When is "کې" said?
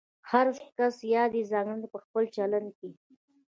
2.79-2.89